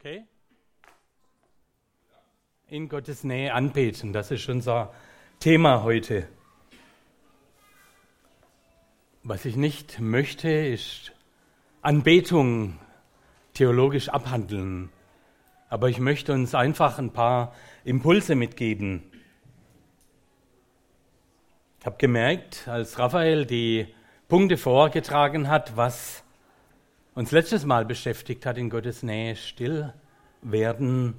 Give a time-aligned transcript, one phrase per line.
[0.00, 0.24] Okay?
[2.68, 4.94] In Gottes Nähe anbeten, das ist unser
[5.40, 6.28] Thema heute.
[9.24, 11.10] Was ich nicht möchte, ist
[11.82, 12.78] Anbetung
[13.54, 14.90] theologisch abhandeln.
[15.68, 17.52] Aber ich möchte uns einfach ein paar
[17.82, 19.02] Impulse mitgeben.
[21.80, 23.92] Ich habe gemerkt, als Raphael die
[24.28, 26.22] Punkte vorgetragen hat, was
[27.18, 29.92] uns letztes Mal beschäftigt hat in Gottes Nähe, still
[30.40, 31.14] werden,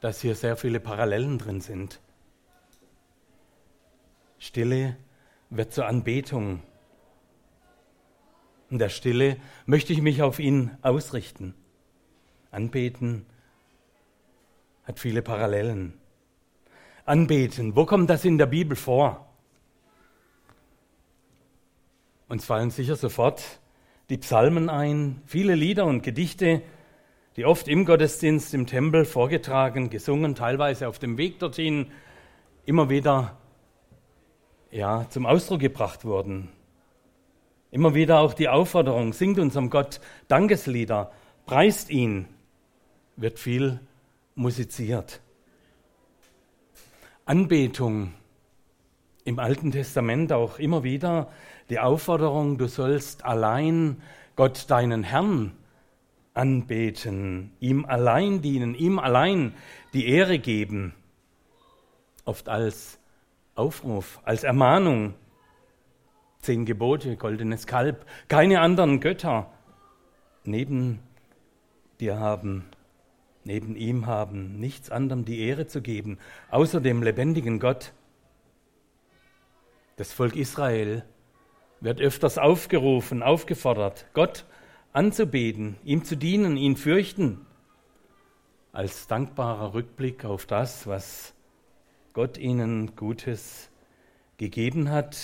[0.00, 2.00] dass hier sehr viele Parallelen drin sind.
[4.38, 4.96] Stille
[5.50, 6.62] wird zur Anbetung.
[8.70, 9.36] In der Stille
[9.66, 11.54] möchte ich mich auf ihn ausrichten.
[12.50, 13.26] Anbeten
[14.84, 16.00] hat viele Parallelen.
[17.04, 19.28] Anbeten, wo kommt das in der Bibel vor?
[22.26, 23.60] Uns fallen sicher sofort
[24.08, 26.62] die Psalmen ein, viele Lieder und Gedichte,
[27.36, 31.90] die oft im Gottesdienst im Tempel vorgetragen, gesungen, teilweise auf dem Weg dorthin
[32.64, 33.36] immer wieder
[34.70, 36.48] ja, zum Ausdruck gebracht wurden.
[37.70, 41.10] Immer wieder auch die Aufforderung, singt unserem Gott Dankeslieder,
[41.44, 42.26] preist ihn,
[43.16, 43.80] wird viel
[44.34, 45.20] musiziert.
[47.24, 48.14] Anbetung
[49.24, 51.28] im Alten Testament auch immer wieder
[51.70, 54.02] die Aufforderung, du sollst allein
[54.36, 55.52] Gott deinen Herrn
[56.34, 59.54] anbeten, ihm allein dienen, ihm allein
[59.94, 60.94] die Ehre geben,
[62.24, 62.98] oft als
[63.54, 65.14] Aufruf, als Ermahnung.
[66.40, 69.50] Zehn Gebote, goldenes Kalb, keine anderen Götter
[70.44, 71.00] neben
[71.98, 72.64] dir haben,
[73.42, 76.18] neben ihm haben, nichts anderem die Ehre zu geben,
[76.50, 77.92] außer dem lebendigen Gott.
[79.96, 81.04] Das Volk Israel
[81.80, 84.44] wird öfters aufgerufen, aufgefordert, Gott
[84.92, 87.46] anzubeten, ihm zu dienen, ihn fürchten,
[88.72, 91.34] als dankbarer Rückblick auf das, was
[92.12, 93.70] Gott ihnen Gutes
[94.36, 95.16] gegeben hat.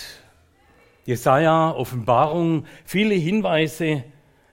[1.05, 4.05] Jesaja, Offenbarung, viele Hinweise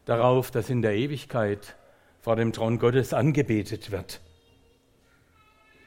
[0.06, 1.76] darauf, dass in der Ewigkeit
[2.20, 4.22] vor dem Thron Gottes angebetet wird,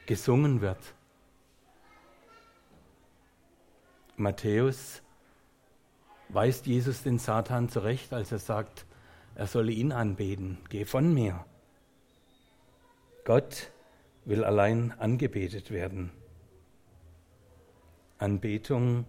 [0.05, 0.79] gesungen wird.
[4.15, 5.02] Matthäus
[6.33, 8.85] weist Jesus den Satan zurecht, als er sagt,
[9.35, 10.57] er solle ihn anbeten.
[10.69, 11.45] Geh von mir.
[13.25, 13.71] Gott
[14.25, 16.11] will allein angebetet werden.
[18.17, 19.05] Anbetung,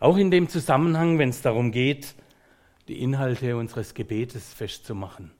[0.00, 2.14] auch in dem Zusammenhang, wenn es darum geht,
[2.86, 5.32] die Inhalte unseres Gebetes festzumachen.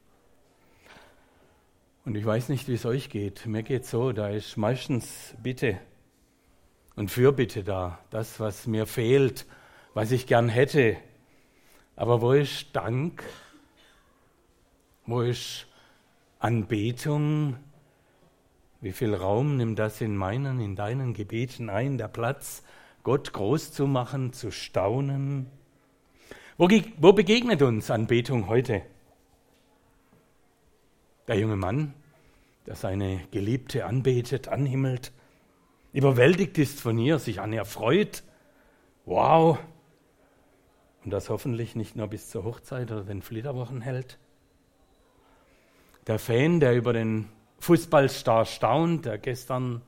[2.04, 3.47] Und ich weiß nicht, wie es euch geht.
[3.47, 5.78] Mir geht so, da ist meistens Bitte
[6.97, 9.47] und Fürbitte da, das, was mir fehlt
[9.98, 10.97] was ich gern hätte.
[11.97, 13.25] Aber wo ist Dank?
[15.06, 15.66] Wo ist
[16.38, 17.56] Anbetung?
[18.81, 22.62] Wie viel Raum nimmt das in meinen, in deinen Gebeten ein, der Platz,
[23.03, 25.50] Gott groß zu machen, zu staunen?
[26.59, 28.82] Wo, wo begegnet uns Anbetung heute?
[31.26, 31.92] Der junge Mann,
[32.66, 35.10] der seine Geliebte anbetet, anhimmelt,
[35.92, 38.22] überwältigt ist von ihr, sich an ihr freut.
[39.04, 39.59] Wow,
[41.08, 44.19] und das hoffentlich nicht nur bis zur Hochzeit oder den Flitterwochen hält.
[46.06, 47.30] Der Fan, der über den
[47.60, 49.80] Fußballstar staunt, der gestern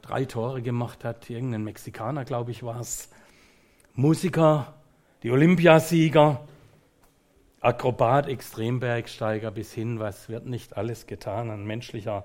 [0.00, 3.10] drei Tore gemacht hat, irgendein Mexikaner, glaube ich, war es.
[3.92, 4.72] Musiker,
[5.22, 6.48] die Olympiasieger,
[7.60, 12.24] Akrobat, Extrembergsteiger bis hin, was wird nicht alles getan an menschlicher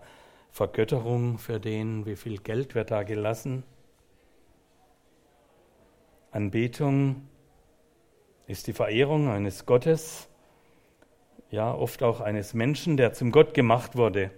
[0.49, 3.63] Vergötterung für den, wie viel Geld wird da gelassen?
[6.31, 7.28] Anbetung,
[8.49, 10.28] ist die Verehrung eines Gottes,
[11.51, 14.31] ja oft auch eines Menschen, der zum Gott gemacht wurde.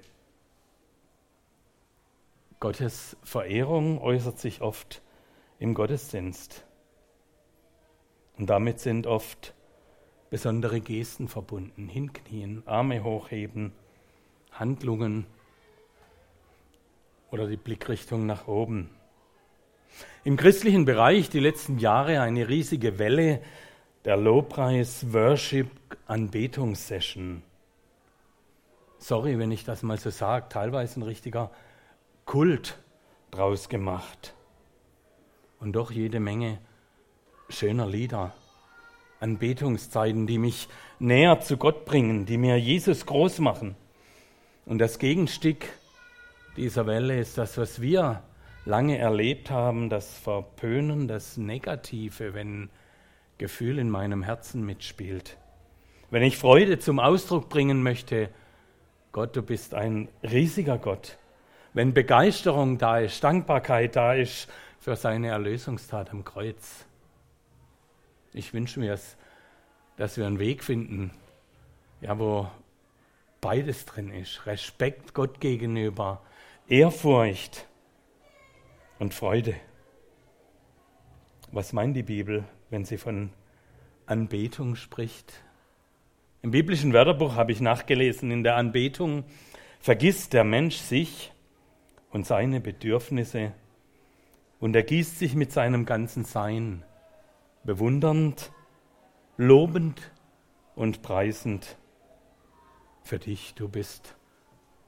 [2.60, 5.02] Gottes Verehrung äußert sich oft
[5.60, 6.66] im Gottesdienst.
[8.38, 9.54] Und damit sind oft
[10.30, 11.88] besondere Gesten verbunden.
[11.88, 13.72] Hinknien, Arme hochheben,
[14.52, 15.26] Handlungen
[17.32, 18.90] oder die Blickrichtung nach oben.
[20.26, 23.42] Im christlichen Bereich die letzten Jahre eine riesige Welle
[24.06, 25.70] der Lobpreis Worship
[26.08, 27.44] Anbetungssession.
[28.98, 31.52] Sorry, wenn ich das mal so sage, teilweise ein richtiger
[32.26, 32.80] Kult
[33.30, 34.34] draus gemacht.
[35.60, 36.58] Und doch jede Menge
[37.50, 38.34] schöner Lieder,
[39.20, 40.68] Anbetungszeiten, die mich
[40.98, 43.76] näher zu Gott bringen, die mir Jesus groß machen.
[44.66, 45.66] Und das Gegenstück
[46.58, 48.24] dieser Welle ist das, was wir
[48.66, 52.70] lange erlebt haben, das Verpönen, das Negative, wenn
[53.42, 55.36] Gefühl in meinem Herzen mitspielt.
[56.12, 58.30] Wenn ich Freude zum Ausdruck bringen möchte,
[59.12, 61.18] Gott, du bist ein riesiger Gott.
[61.74, 64.48] Wenn Begeisterung da ist, Dankbarkeit da ist
[64.80, 66.86] für seine Erlösungstat am Kreuz.
[68.32, 69.18] Ich wünsche mir es,
[69.98, 71.10] dass wir einen Weg finden,
[72.00, 72.48] ja, wo
[73.42, 74.46] beides drin ist.
[74.46, 76.22] Respekt Gott gegenüber,
[76.68, 77.66] Ehrfurcht
[79.00, 79.56] und Freude.
[81.52, 83.30] Was meint die Bibel, wenn sie von
[84.08, 85.44] Anbetung spricht?
[86.42, 89.26] Im biblischen Wörterbuch habe ich nachgelesen, in der Anbetung
[89.80, 91.32] vergisst der Mensch sich
[92.10, 93.54] und seine Bedürfnisse
[94.60, 96.84] und ergießt sich mit seinem ganzen Sein,
[97.64, 98.52] bewundernd,
[99.38, 100.12] lobend
[100.76, 101.78] und preisend
[103.04, 103.54] für dich.
[103.56, 104.16] Du bist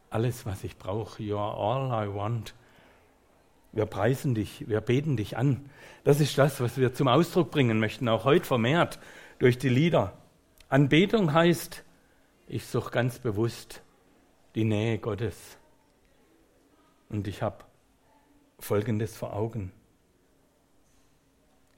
[0.09, 1.21] alles, was ich brauche.
[1.21, 2.55] You are all I want.
[3.73, 5.69] Wir preisen dich, wir beten dich an.
[6.03, 8.99] Das ist das, was wir zum Ausdruck bringen möchten, auch heute vermehrt
[9.39, 10.13] durch die Lieder.
[10.69, 11.83] Anbetung heißt,
[12.47, 13.81] ich suche ganz bewusst
[14.53, 15.57] die Nähe Gottes.
[17.09, 17.65] Und ich habe
[18.59, 19.71] Folgendes vor Augen.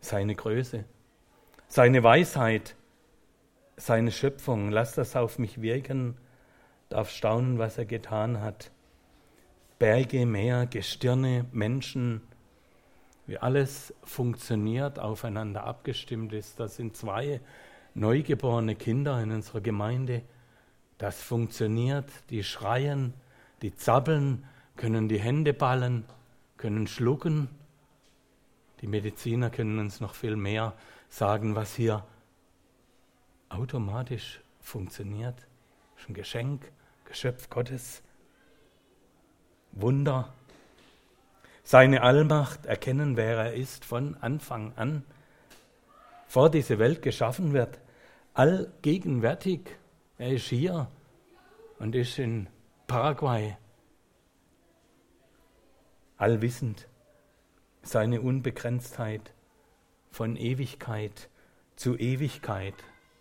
[0.01, 0.83] Seine Größe,
[1.67, 2.75] seine Weisheit,
[3.77, 4.69] seine Schöpfung.
[4.69, 6.17] Lass das auf mich wirken,
[6.89, 8.71] darf staunen, was er getan hat.
[9.77, 12.21] Berge, Meer, Gestirne, Menschen,
[13.27, 16.59] wie alles funktioniert, aufeinander abgestimmt ist.
[16.59, 17.41] Das sind zwei
[17.93, 20.21] neugeborene Kinder in unserer Gemeinde.
[20.97, 23.13] Das funktioniert, die schreien,
[23.61, 24.45] die zappeln,
[24.77, 26.05] können die Hände ballen,
[26.57, 27.49] können schlucken.
[28.81, 30.73] Die Mediziner können uns noch viel mehr
[31.09, 32.05] sagen, was hier
[33.49, 35.35] automatisch funktioniert.
[35.95, 36.71] Das ist ein Geschenk,
[37.05, 38.01] Geschöpf Gottes.
[39.75, 40.33] Wunder,
[41.63, 45.03] seine Allmacht erkennen, wer er ist von Anfang an,
[46.27, 47.79] vor diese Welt geschaffen wird,
[48.33, 49.61] allgegenwärtig.
[50.17, 50.87] Er ist hier
[51.79, 52.47] und ist in
[52.87, 53.57] Paraguay.
[56.17, 56.87] Allwissend,
[57.81, 59.33] seine Unbegrenztheit
[60.09, 61.29] von Ewigkeit
[61.75, 62.75] zu Ewigkeit.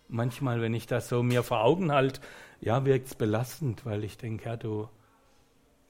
[0.07, 2.21] Manchmal, wenn ich das so mir vor Augen halte,
[2.61, 4.87] ja, wirkt es belastend, weil ich denke, ja, du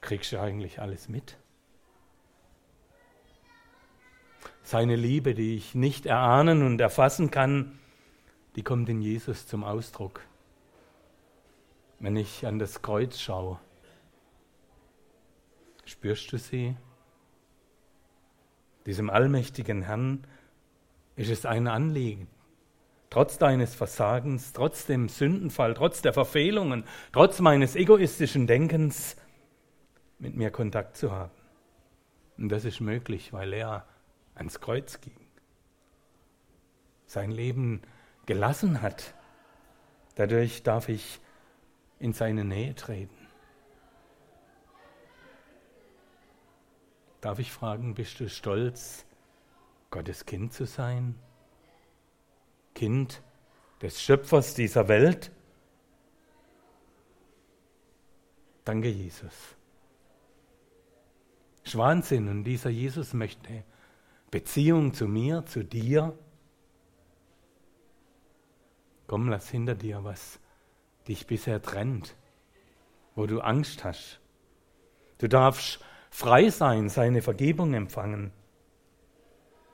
[0.05, 1.37] kriegst du eigentlich alles mit.
[4.63, 7.77] Seine Liebe, die ich nicht erahnen und erfassen kann,
[8.55, 10.21] die kommt in Jesus zum Ausdruck.
[11.99, 13.59] Wenn ich an das Kreuz schaue,
[15.85, 16.75] spürst du sie?
[18.85, 20.25] Diesem allmächtigen Herrn
[21.15, 22.27] ist es ein Anliegen,
[23.09, 29.15] trotz deines Versagens, trotz dem Sündenfall, trotz der Verfehlungen, trotz meines egoistischen Denkens,
[30.19, 31.31] mit mir Kontakt zu haben.
[32.38, 33.88] Und das ist möglich, weil er
[34.33, 35.27] ans Kreuz ging,
[37.06, 37.81] sein Leben
[38.25, 39.13] gelassen hat.
[40.15, 41.19] Dadurch darf ich
[42.00, 43.15] in seine Nähe treten.
[47.21, 49.06] Darf ich fragen, bist du stolz,
[49.89, 51.15] Gottes Kind zu sein?
[52.75, 53.23] Kind
[53.81, 55.31] des Schöpfers dieser Welt?
[58.63, 59.54] Danke, Jesus.
[61.74, 62.27] Wahnsinn.
[62.27, 63.63] Und dieser Jesus möchte
[64.29, 66.17] Beziehung zu mir, zu dir.
[69.07, 70.39] Komm, lass hinter dir, was
[71.07, 72.15] dich bisher trennt,
[73.15, 74.19] wo du Angst hast.
[75.17, 75.79] Du darfst
[76.12, 78.31] frei sein, seine Vergebung empfangen.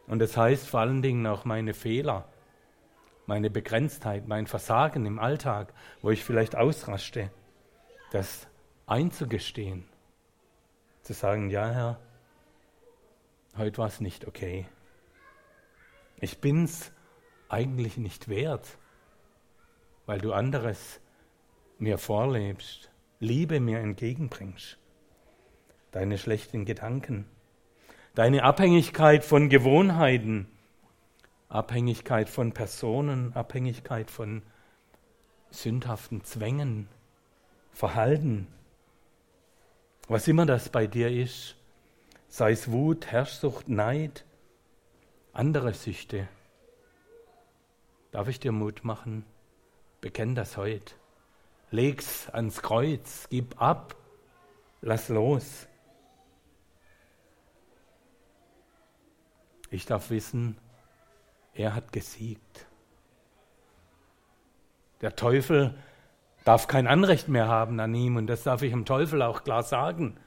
[0.07, 2.27] Und das heißt vor allen Dingen auch meine Fehler,
[3.25, 7.31] meine Begrenztheit, mein Versagen im Alltag, wo ich vielleicht ausraste,
[8.11, 8.47] das
[8.87, 9.90] einzugestehen
[11.01, 11.99] zu sagen, ja Herr,
[13.57, 14.67] heute war es nicht okay.
[16.19, 16.91] Ich bin's
[17.49, 18.77] eigentlich nicht wert,
[20.05, 20.99] weil du anderes
[21.79, 22.89] mir vorlebst,
[23.19, 24.79] Liebe mir entgegenbringst,
[25.91, 27.25] deine schlechten Gedanken,
[28.15, 30.47] deine Abhängigkeit von Gewohnheiten,
[31.49, 34.41] Abhängigkeit von Personen, Abhängigkeit von
[35.49, 36.87] sündhaften Zwängen,
[37.71, 38.47] Verhalten,
[40.07, 41.55] was immer das bei dir ist,
[42.27, 44.25] sei es Wut, Herrschsucht, Neid,
[45.33, 46.27] andere Süchte,
[48.11, 49.25] darf ich dir Mut machen?
[50.01, 50.95] Bekenn das heute.
[51.69, 53.95] Leg's ans Kreuz, gib ab,
[54.81, 55.67] lass los.
[59.69, 60.57] Ich darf wissen,
[61.53, 62.67] er hat gesiegt.
[64.99, 65.73] Der Teufel
[66.43, 69.63] darf kein Anrecht mehr haben an ihm und das darf ich dem Teufel auch klar
[69.63, 70.17] sagen.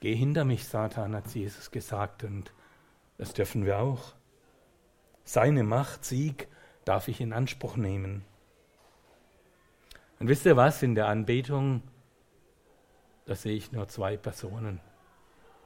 [0.00, 2.52] Geh hinter mich, Satan, hat Jesus gesagt und
[3.18, 4.14] das dürfen wir auch.
[5.24, 6.48] Seine Macht, Sieg
[6.84, 8.24] darf ich in Anspruch nehmen.
[10.18, 11.82] Und wisst ihr was, in der Anbetung
[13.30, 14.80] da sehe ich nur zwei Personen.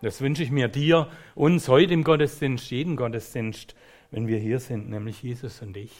[0.02, 3.74] Das wünsche ich mir dir, uns heute im Gottesdienst, jeden Gottesdienst,
[4.10, 5.92] wenn wir hier sind, nämlich Jesus und ich.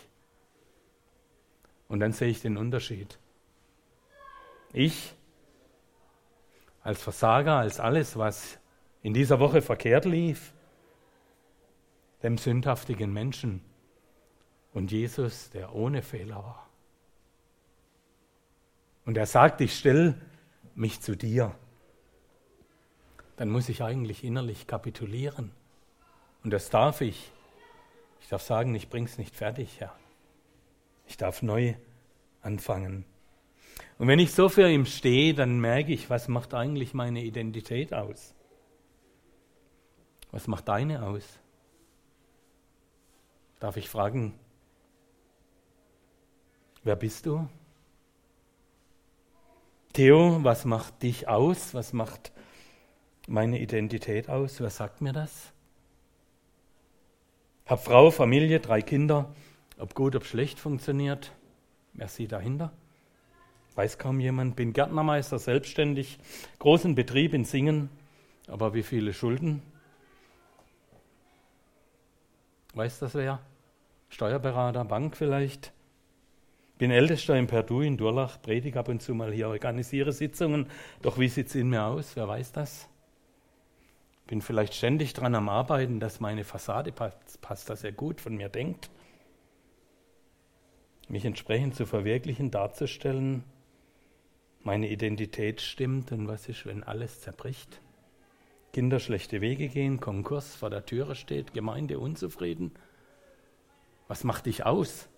[1.89, 3.19] Und dann sehe ich den Unterschied.
[4.75, 5.15] Ich
[6.83, 8.59] als Versager, als alles, was
[9.03, 10.53] in dieser Woche verkehrt lief,
[12.23, 13.63] dem sündhaftigen Menschen
[14.73, 16.69] und Jesus, der ohne Fehler war.
[19.07, 20.21] Und er sagt, ich stelle
[20.75, 21.55] mich zu dir.
[23.37, 25.53] Dann muss ich eigentlich innerlich kapitulieren.
[26.43, 27.31] Und das darf ich.
[28.21, 29.95] Ich darf sagen, ich bring's nicht fertig, Herr.
[31.07, 31.75] Ich darf neu
[32.43, 33.05] anfangen.
[33.99, 37.95] Und wenn ich so für ihm stehe, dann merke ich, was macht eigentlich meine Identität
[37.95, 38.35] aus?
[40.33, 41.39] Was macht deine aus?
[43.61, 44.35] Darf ich fragen,
[46.83, 47.49] wer bist du?
[49.93, 51.73] Theo, was macht dich aus?
[51.73, 52.33] Was macht
[53.29, 54.61] meine Identität aus?
[54.61, 55.53] Wer sagt mir das?
[57.67, 59.33] Hab Frau, Familie, drei Kinder.
[59.79, 61.33] Ob gut, ob schlecht funktioniert.
[61.93, 62.73] Wer sieht dahinter?
[63.75, 64.57] Weiß kaum jemand.
[64.57, 66.19] Bin Gärtnermeister, selbstständig,
[66.59, 67.91] großen Betrieb in Singen.
[68.47, 69.63] Aber wie viele Schulden?
[72.75, 73.41] Weiß das wer?
[74.09, 75.73] Steuerberater, Bank vielleicht?
[76.79, 80.67] Bin Ältester im Perdu in Durlach, predige ab und zu mal hier, organisiere Sitzungen.
[81.03, 82.17] Doch wie sieht es in mir aus?
[82.17, 82.89] Wer weiß das?
[84.27, 88.35] Bin vielleicht ständig dran am Arbeiten, dass meine Fassade passt, passt dass er gut von
[88.37, 88.91] mir denkt.
[91.09, 93.45] Mich entsprechend zu verwirklichen, darzustellen,
[94.65, 97.81] meine Identität stimmt und was ist, wenn alles zerbricht?
[98.73, 102.73] Kinder schlechte Wege gehen, Konkurs vor der Türe steht, Gemeinde unzufrieden.
[104.09, 105.09] Was macht dich aus?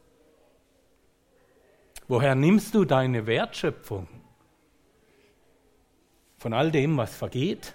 [2.09, 4.09] Woher nimmst du deine Wertschöpfung?
[6.39, 7.75] Von all dem, was vergeht?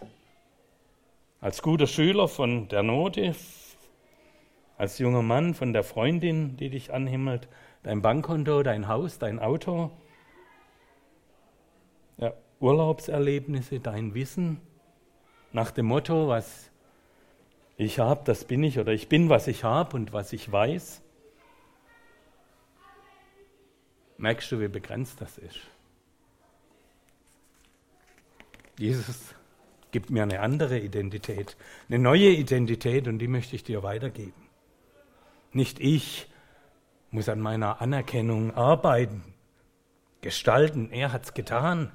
[1.40, 3.34] Als guter Schüler von der Note,
[4.78, 7.48] als junger Mann von der Freundin, die dich anhimmelt,
[7.82, 9.90] dein Bankkonto, dein Haus, dein Auto,
[12.62, 14.62] Urlaubserlebnisse, dein Wissen,
[15.52, 16.72] nach dem Motto, was
[17.76, 21.02] ich habe, das bin ich, oder ich bin, was ich habe und was ich weiß.
[24.18, 25.60] Merkst du, wie begrenzt das ist?
[28.78, 29.36] Jesus
[29.90, 31.58] gibt mir eine andere Identität,
[31.90, 34.48] eine neue Identität und die möchte ich dir weitergeben.
[35.52, 36.28] Nicht ich
[37.10, 39.34] muss an meiner Anerkennung arbeiten,
[40.22, 41.92] gestalten, er hat es getan.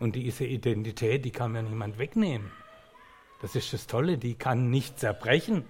[0.00, 2.50] Und diese Identität, die kann mir niemand wegnehmen.
[3.42, 5.64] Das ist das Tolle, die kann nicht zerbrechen.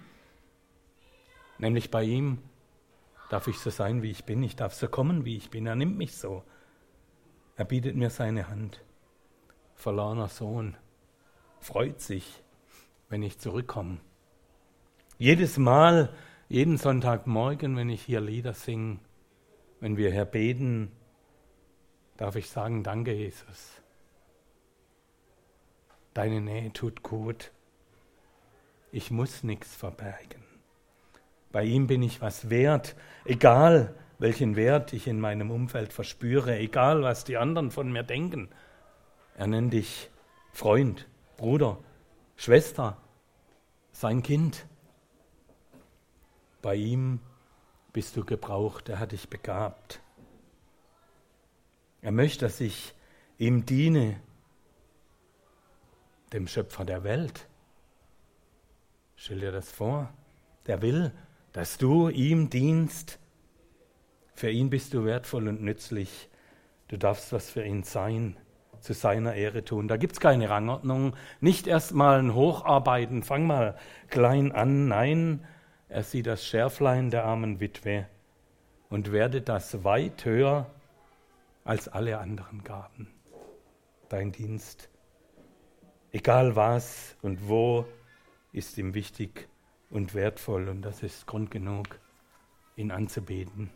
[1.58, 2.38] Nämlich bei ihm
[3.28, 4.42] darf ich so sein, wie ich bin.
[4.42, 5.66] Ich darf so kommen, wie ich bin.
[5.66, 6.44] Er nimmt mich so.
[7.56, 8.82] Er bietet mir seine Hand.
[9.74, 10.76] Verlorener Sohn
[11.60, 12.42] freut sich,
[13.08, 13.98] wenn ich zurückkomme.
[15.18, 16.14] Jedes Mal,
[16.48, 18.98] jeden Sonntagmorgen, wenn ich hier Lieder singe,
[19.80, 20.90] wenn wir hier beten,
[22.16, 23.79] darf ich sagen, danke Jesus.
[26.20, 27.50] Deine Nähe tut gut.
[28.92, 30.44] Ich muss nichts verbergen.
[31.50, 37.00] Bei ihm bin ich was wert, egal welchen Wert ich in meinem Umfeld verspüre, egal
[37.00, 38.50] was die anderen von mir denken.
[39.34, 40.10] Er nennt dich
[40.52, 41.08] Freund,
[41.38, 41.78] Bruder,
[42.36, 42.98] Schwester,
[43.90, 44.66] sein Kind.
[46.60, 47.20] Bei ihm
[47.94, 50.02] bist du gebraucht, er hat dich begabt.
[52.02, 52.92] Er möchte, dass ich
[53.38, 54.20] ihm diene,
[56.32, 57.48] dem Schöpfer der Welt.
[59.16, 60.12] Stell dir das vor.
[60.66, 61.12] Der will,
[61.52, 63.18] dass du ihm dienst.
[64.34, 66.28] Für ihn bist du wertvoll und nützlich.
[66.88, 68.36] Du darfst was für ihn sein,
[68.80, 69.88] zu seiner Ehre tun.
[69.88, 71.14] Da gibt es keine Rangordnung.
[71.40, 73.76] Nicht erst mal ein Hocharbeiten, fang mal
[74.08, 74.88] klein an.
[74.88, 75.46] Nein,
[75.88, 78.06] er sieht das Schärflein der armen Witwe
[78.88, 80.66] und werde das weit höher
[81.64, 83.08] als alle anderen Gaben.
[84.08, 84.88] Dein Dienst,
[86.12, 87.86] egal was und wo,
[88.52, 89.48] ist ihm wichtig
[89.90, 91.98] und wertvoll und das ist Grund genug,
[92.76, 93.70] ihn anzubeten.